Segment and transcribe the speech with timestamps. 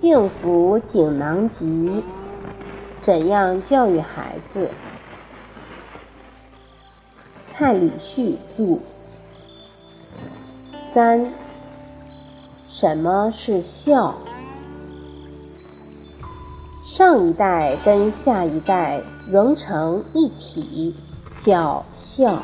[0.00, 2.04] 幸福锦囊集：
[3.00, 4.70] 怎样教育孩子？
[7.50, 8.78] 蔡礼旭著。
[10.94, 11.32] 三，
[12.68, 14.14] 什么是孝？
[16.84, 20.94] 上一代跟下一代融成一体，
[21.40, 22.40] 叫孝。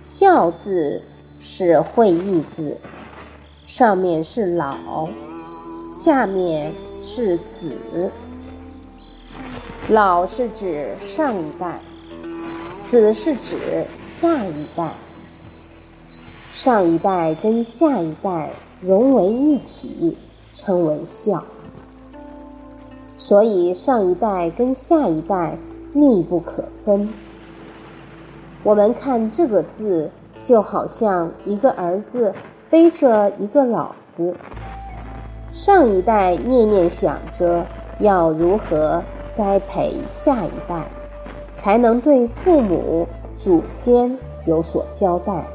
[0.00, 1.02] 孝字
[1.40, 2.78] 是会意字，
[3.66, 5.08] 上面是老。
[5.94, 8.10] 下面是子，
[9.88, 11.80] 老是指上一代，
[12.90, 14.92] 子是指下一代。
[16.52, 20.18] 上一代跟下一代融为一体，
[20.52, 21.44] 称为孝。
[23.16, 25.56] 所以上一代跟下一代
[25.92, 27.08] 密不可分。
[28.64, 30.10] 我们看这个字，
[30.42, 32.34] 就好像一个儿子
[32.68, 34.34] 背着一个老子。
[35.54, 37.64] 上一代念念想着
[38.00, 39.00] 要如何
[39.32, 40.84] 栽培下一代，
[41.54, 45.46] 才能对父母、祖先有所交代，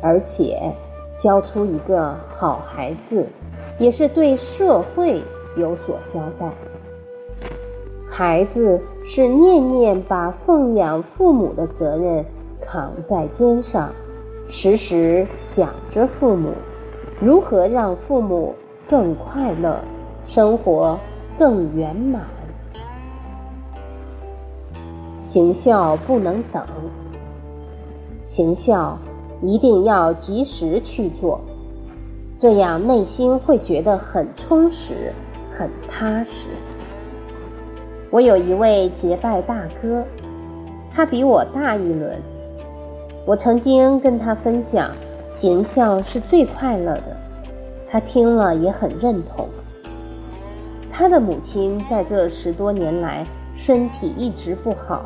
[0.00, 0.72] 而且
[1.18, 3.26] 教出一个好孩子，
[3.80, 5.20] 也是对社会
[5.56, 6.48] 有所交代。
[8.08, 12.24] 孩子是念念把奉养父母的责任
[12.64, 13.90] 扛在肩上，
[14.48, 16.52] 时时想着父母，
[17.20, 18.54] 如何让父母。
[18.88, 19.80] 更快乐，
[20.26, 20.98] 生活
[21.38, 22.22] 更圆满。
[25.20, 26.62] 行孝不能等，
[28.24, 28.98] 行孝
[29.40, 31.40] 一定要及时去做，
[32.38, 35.12] 这样内心会觉得很充实、
[35.50, 36.48] 很踏实。
[38.10, 40.04] 我有一位结拜大哥，
[40.94, 42.16] 他比我大一轮。
[43.26, 44.90] 我曾经跟他分享，
[45.30, 47.16] 行孝是最快乐的。
[47.94, 49.46] 他听了也很认同。
[50.90, 53.24] 他的母亲在这十多年来
[53.54, 55.04] 身体一直不好，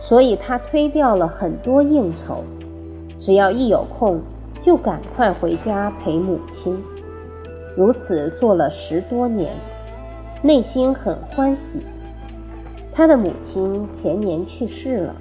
[0.00, 2.44] 所以他推掉了很多应酬，
[3.18, 4.20] 只要一有空
[4.60, 6.80] 就赶快回家陪母亲。
[7.76, 9.50] 如此做了十多年，
[10.40, 11.82] 内心很欢喜。
[12.92, 15.16] 他的母亲前年去世了。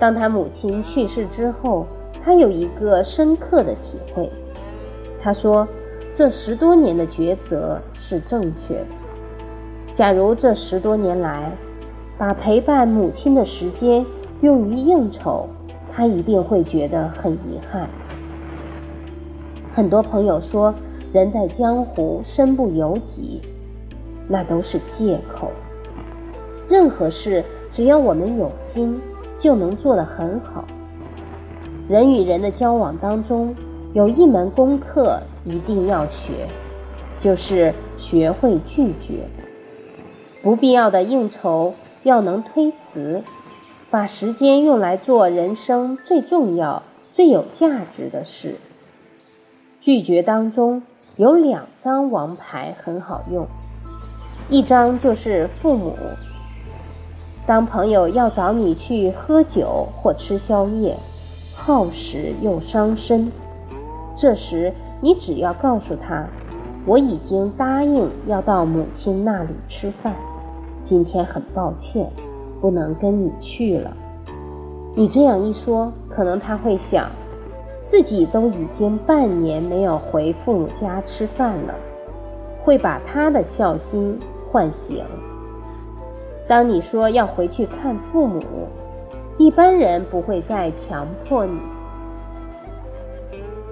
[0.00, 1.86] 当他母亲去世之后，
[2.24, 4.28] 他有一个深刻的体会。
[5.24, 5.66] 他说
[6.12, 8.86] ：“这十多年的抉择是正确的。
[9.94, 11.50] 假如这十多年来，
[12.18, 14.04] 把陪伴母亲的时间
[14.42, 15.48] 用于应酬，
[15.90, 17.88] 他一定会觉得很遗憾。
[19.74, 20.74] 很多朋友说，
[21.10, 23.40] 人在江湖身不由己，
[24.28, 25.50] 那都是借口。
[26.68, 29.00] 任何事，只要我们有心，
[29.38, 30.66] 就能做得很好。
[31.88, 33.54] 人与人的交往当中。”
[33.94, 36.48] 有一门功课一定要学，
[37.20, 39.28] 就是学会拒绝。
[40.42, 43.22] 不必要的应酬要能推辞，
[43.92, 46.82] 把时间用来做人生最重要、
[47.14, 48.56] 最有价值的事。
[49.80, 50.82] 拒绝当中
[51.14, 53.46] 有两张王牌很好用，
[54.48, 55.96] 一张就是父母。
[57.46, 60.96] 当朋友要找你去喝酒或吃宵夜，
[61.54, 63.30] 耗时又伤身。
[64.14, 66.24] 这时，你只要告诉他
[66.86, 70.14] ：“我已经答应要到母亲那里吃饭，
[70.84, 72.08] 今天很抱歉，
[72.60, 73.94] 不能跟你去了。”
[74.94, 77.10] 你这样一说，可能他会想，
[77.82, 81.74] 自己都已经半年没有回父母家吃饭了，
[82.62, 84.16] 会把他的孝心
[84.52, 85.04] 唤醒。
[86.46, 88.40] 当你说要回去看父母，
[89.38, 91.58] 一般人不会再强迫你。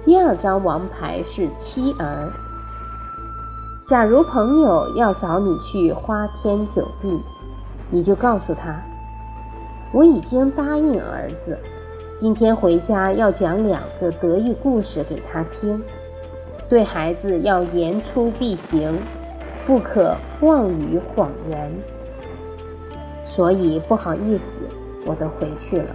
[0.04, 2.28] 第二张王牌是妻儿。
[3.86, 7.20] 假如朋友要找你去花天酒地，
[7.88, 8.82] 你就告诉他
[9.94, 11.56] ：“我已经答应儿子，
[12.20, 15.80] 今天回家要讲两个得意故事给他听。
[16.68, 18.98] 对孩子要言出必行，
[19.64, 21.72] 不可妄语谎言。
[23.24, 24.62] 所以不好意思，
[25.06, 25.94] 我都回去了。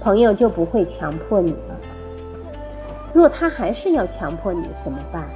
[0.00, 1.75] 朋友就不会强迫你了。”
[3.16, 5.26] 若他还是要强迫你怎么办？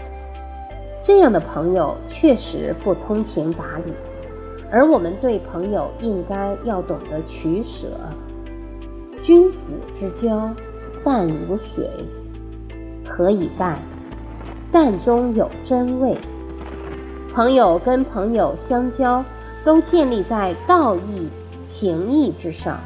[1.01, 3.93] 这样的朋友确实不通情达理，
[4.71, 7.89] 而我们对朋友应该要懂得取舍。
[9.23, 10.51] 君子之交
[11.03, 11.89] 淡如水，
[13.09, 13.79] 何以淡？
[14.71, 16.19] 淡中有真味。
[17.33, 19.25] 朋友跟朋友相交，
[19.65, 21.31] 都建立在道义、
[21.65, 22.79] 情义之上，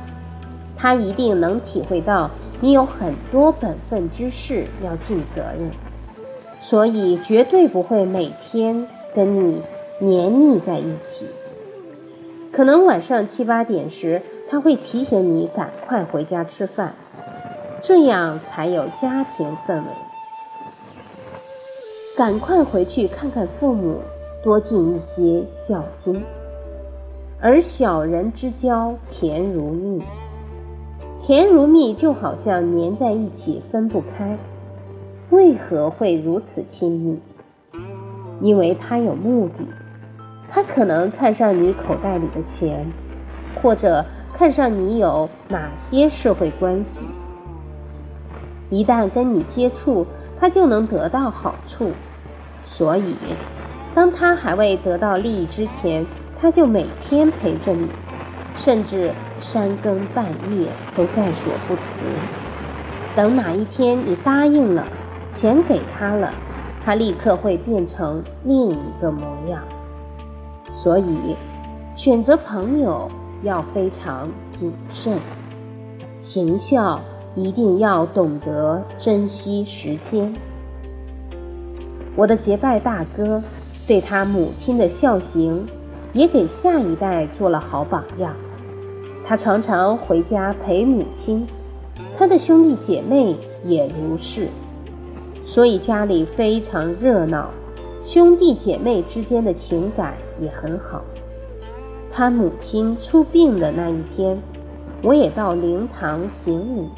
[0.77, 2.31] 他一定能体会到。
[2.65, 5.71] 你有很多本分之事要尽责任，
[6.63, 9.61] 所以绝对不会每天跟你
[9.99, 11.27] 黏腻在一起。
[12.51, 16.95] 可能晚上七八点时，他会提醒你赶快回家吃饭，
[17.83, 19.85] 这样才有家庭氛围。
[22.17, 23.99] 赶快回去看看父母，
[24.43, 26.25] 多尽一些孝心。
[27.43, 30.03] 而小人之交甜如蜜，
[31.27, 34.37] 甜如蜜就好像粘在一起分不开。
[35.31, 37.19] 为何会如此亲密？
[38.43, 39.65] 因为他有目的，
[40.51, 42.87] 他可能看上你口袋里的钱，
[43.63, 44.05] 或者
[44.35, 47.07] 看上你有哪些社会关系。
[48.69, 50.07] 一旦跟你接触，
[50.39, 51.93] 他就能得到好处。
[52.69, 53.15] 所以，
[53.95, 56.05] 当他还未得到利益之前，
[56.39, 57.89] 他就每天陪着你，
[58.55, 59.11] 甚至
[59.45, 60.25] 三更半
[60.57, 62.07] 夜都在所不辞。
[63.15, 64.89] 等哪一天你答应了。
[65.31, 66.33] 钱给他了，
[66.85, 69.61] 他立刻会变成另一个模样。
[70.73, 71.35] 所以，
[71.97, 73.11] 选择朋友
[73.43, 75.19] 要非常谨慎，
[76.21, 77.01] 行孝
[77.35, 80.33] 一定要懂得珍惜时间。
[82.15, 83.43] 我的结拜大哥
[83.89, 85.67] 对他母亲的孝行，
[86.13, 88.33] 也给下一代做了好榜样。
[89.27, 91.47] 他常常回家陪母亲，
[92.19, 93.35] 他的兄弟姐妹
[93.65, 94.49] 也如是。
[95.47, 97.51] 所以家里非常热闹，
[98.05, 101.03] 兄弟姐妹之间的情感也很好。
[102.13, 104.39] 他母亲出殡的那一天，
[105.03, 106.89] 我也到灵堂行礼。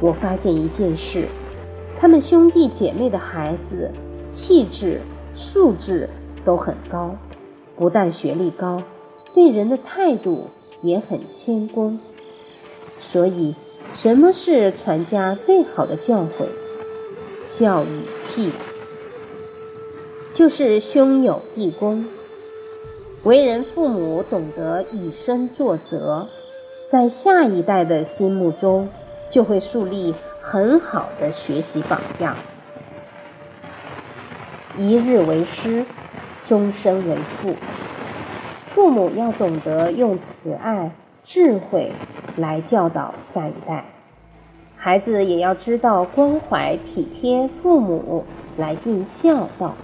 [0.00, 1.26] 我发现一件事：
[1.98, 3.90] 他们兄弟姐妹的孩子
[4.28, 5.00] 气质、
[5.34, 6.08] 素质
[6.44, 7.14] 都很高，
[7.76, 8.82] 不但学历高，
[9.34, 10.46] 对人的态度
[10.82, 12.00] 也很谦恭。
[13.10, 13.54] 所以，
[13.92, 16.46] 什么是传家最好的教诲？
[17.46, 18.02] 孝与
[18.36, 18.50] 悌，
[20.34, 22.06] 就是兄友弟恭。
[23.24, 26.28] 为人父母懂得以身作则，
[26.90, 28.90] 在下一代的心目中，
[29.30, 32.36] 就会树立很好的学习榜样。
[34.76, 35.84] 一日为师，
[36.46, 37.56] 终身为父。
[38.78, 40.92] 父母要懂得用慈爱、
[41.24, 41.90] 智慧
[42.36, 43.84] 来教导下一代。
[44.76, 48.22] 孩子也要知道关怀体贴父母，
[48.56, 49.74] 来尽孝道，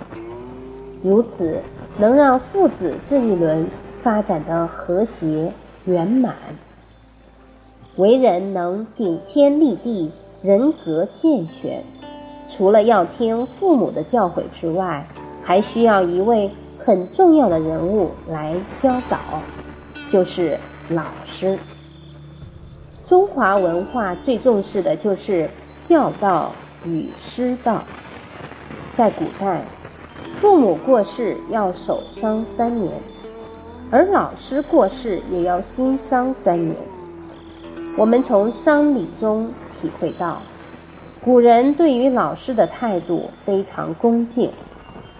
[1.02, 1.61] 如此
[1.99, 3.67] 能让父子这一轮
[4.00, 5.50] 发展的和谐
[5.87, 6.37] 圆满。
[7.97, 11.82] 为人能顶天立地，人格健全，
[12.47, 15.05] 除了要听父母的教诲之外，
[15.43, 16.49] 还需要一位
[16.84, 19.19] 很重要的人物来教导，
[20.10, 20.58] 就是
[20.90, 21.58] 老师。
[23.08, 26.52] 中华文化最重视的就是孝道
[26.84, 27.82] 与师道。
[28.94, 29.64] 在古代，
[30.42, 32.92] 父母过世要守丧三年，
[33.90, 36.76] 而老师过世也要新丧三年。
[37.96, 40.42] 我们从丧礼中体会到，
[41.25, 44.50] 古人对于老师的态度非常恭敬。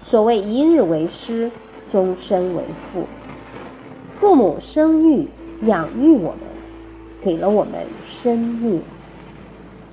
[0.05, 1.51] 所谓“一日为师，
[1.91, 2.63] 终身为
[2.93, 3.05] 父”，
[4.11, 5.29] 父母生育、
[5.63, 6.39] 养育我们。
[7.23, 7.73] 给了我们
[8.07, 8.83] 生命，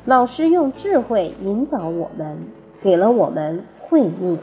[0.03, 2.37] 老师用智慧引导我们，
[2.83, 4.37] 给了我们慧命。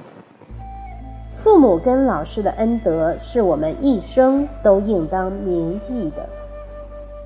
[1.44, 6.26] 父母跟老师的恩德是我们一生都应当铭记的。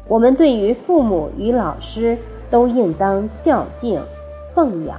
[0.09, 2.19] 我们对于父母与老师
[2.51, 4.03] 都应当孝敬、
[4.53, 4.99] 奉养。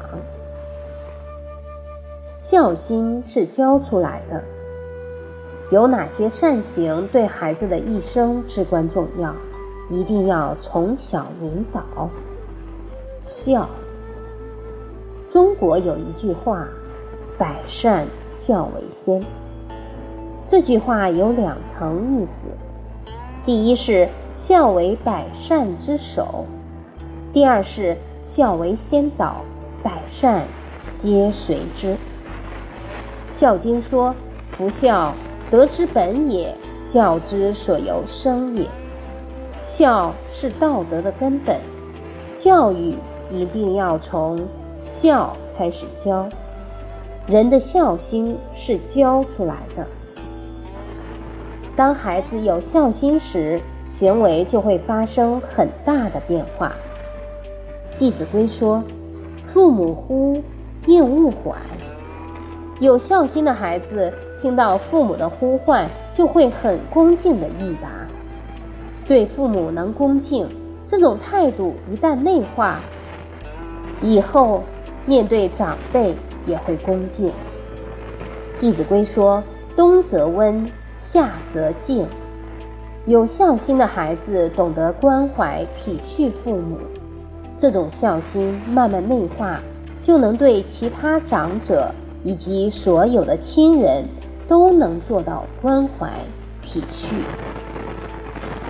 [2.43, 4.43] 孝心是教出来的。
[5.71, 9.33] 有哪些善行对孩子的一生至关重要？
[9.89, 12.09] 一定要从小引导
[13.23, 13.69] 孝。
[15.31, 16.67] 中国有一句话
[17.39, 19.23] ：“百善孝为先。”
[20.45, 22.49] 这句话有两层意思：
[23.45, 26.45] 第一是孝为百善之首；
[27.31, 29.37] 第二是孝为先导，
[29.81, 30.45] 百善
[31.01, 31.93] 皆随之。
[33.33, 34.13] 《孝经》说
[34.53, 35.11] ：“夫孝，
[35.49, 36.55] 德之本也，
[36.87, 38.67] 教之所由生也。”
[39.63, 41.57] 孝是道德的根本，
[42.37, 42.95] 教育
[43.31, 44.39] 一定要从
[44.83, 46.29] 孝开始教。
[47.25, 49.83] 人的孝心是教出来的。
[51.75, 53.59] 当孩子有孝心时，
[53.89, 56.71] 行为就会发生很大的变化。
[57.97, 58.83] 《弟子规》说
[59.51, 60.39] ：“父母呼，
[60.85, 61.57] 应勿缓。”
[62.83, 64.11] 有孝心的孩子
[64.41, 67.87] 听到父母的呼唤，就会很恭敬的应答。
[69.07, 70.45] 对父母能恭敬，
[70.85, 72.81] 这种态度一旦内化，
[74.01, 74.61] 以后
[75.05, 76.13] 面对长辈
[76.45, 77.27] 也会恭敬。
[78.59, 79.41] 《弟子规》说
[79.77, 82.05] ：“冬则温，夏则静。”
[83.07, 86.77] 有孝心的孩子懂得关怀体恤父母，
[87.55, 89.61] 这种孝心慢慢内化，
[90.03, 91.89] 就能对其他长者
[92.23, 94.05] 以及所有的亲人
[94.47, 96.09] 都能做到关怀
[96.61, 97.13] 体恤。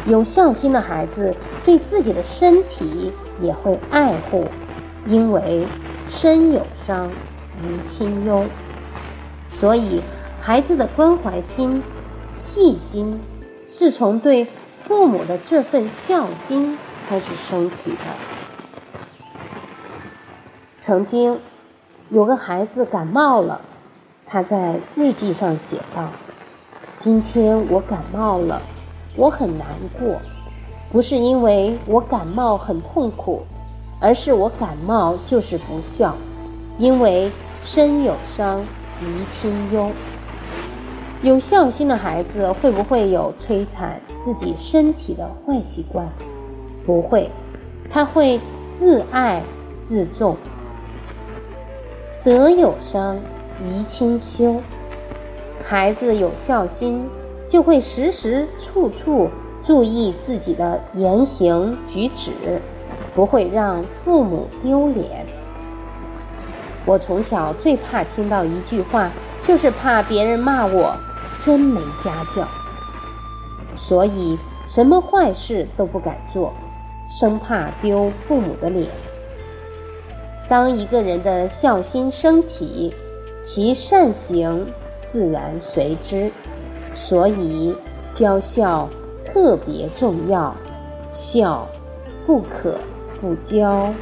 [0.05, 4.45] 有孝心的孩子对自己的身体也会爱护，
[5.07, 5.67] 因为
[6.09, 7.09] 身有伤，
[7.61, 8.45] 贻亲忧。
[9.51, 10.01] 所以，
[10.41, 11.81] 孩子的关怀心、
[12.35, 13.19] 细心。
[13.65, 14.45] 是从对
[14.83, 16.77] 父母的这份孝心
[17.09, 17.97] 开始升起的。
[20.77, 21.39] 曾经
[22.13, 23.59] 有个孩子感冒了，
[24.27, 26.07] 他在日记上写道
[27.01, 28.61] ：“今天我感冒了，
[29.15, 29.67] 我很难
[29.99, 30.21] 过，
[30.91, 33.41] 不是因为我感冒很痛苦，
[33.99, 36.13] 而是我感冒就是不孝，
[36.77, 37.31] 因为
[37.63, 38.59] 身有伤，
[39.01, 39.89] 贻亲忧。”
[41.23, 46.07] 有孝心的孩子会不会有摧残自己身体的坏习惯？
[46.85, 47.31] 不会，
[47.89, 48.39] 他会
[48.71, 49.41] 自爱
[49.81, 50.37] 自重。
[52.23, 53.19] 德有伤，
[53.61, 54.61] 贻亲羞。
[55.61, 57.05] 孩子有孝心，
[57.49, 59.29] 就会时时处处
[59.61, 62.31] 注意自己的言行举止，
[63.13, 65.25] 不会让父母丢脸。
[66.85, 69.11] 我从小最怕听到一句话，
[69.43, 70.95] 就是怕别人骂我。
[71.41, 72.47] 真没家教，
[73.77, 74.39] 所以
[74.69, 76.53] 什么坏事都不敢做，
[77.19, 78.87] 生怕丢父母的脸。
[80.47, 82.93] 当一个人的孝心升起，
[83.41, 84.65] 其善行
[85.05, 86.29] 自然随之。
[86.95, 87.75] 所以
[88.13, 88.87] 教孝
[89.25, 90.55] 特别重要，
[91.11, 91.67] 孝
[92.25, 92.77] 不可
[93.19, 93.93] 不教。